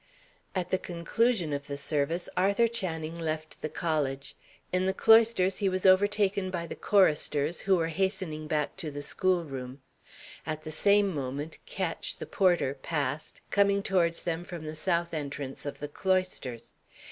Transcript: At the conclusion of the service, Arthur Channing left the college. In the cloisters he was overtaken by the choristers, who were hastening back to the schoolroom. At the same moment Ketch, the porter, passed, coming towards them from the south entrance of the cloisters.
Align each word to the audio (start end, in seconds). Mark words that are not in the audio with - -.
At 0.55 0.71
the 0.71 0.79
conclusion 0.79 1.53
of 1.53 1.67
the 1.67 1.77
service, 1.77 2.27
Arthur 2.35 2.67
Channing 2.67 3.13
left 3.19 3.61
the 3.61 3.69
college. 3.69 4.35
In 4.73 4.87
the 4.87 4.95
cloisters 4.95 5.57
he 5.57 5.69
was 5.69 5.85
overtaken 5.85 6.49
by 6.49 6.65
the 6.65 6.75
choristers, 6.75 7.61
who 7.61 7.75
were 7.75 7.89
hastening 7.89 8.47
back 8.47 8.75
to 8.77 8.89
the 8.89 9.03
schoolroom. 9.03 9.79
At 10.43 10.63
the 10.63 10.71
same 10.71 11.13
moment 11.13 11.59
Ketch, 11.67 12.15
the 12.17 12.25
porter, 12.25 12.73
passed, 12.73 13.41
coming 13.51 13.83
towards 13.83 14.23
them 14.23 14.43
from 14.43 14.65
the 14.65 14.75
south 14.75 15.13
entrance 15.13 15.67
of 15.67 15.77
the 15.77 15.87
cloisters. 15.87 16.73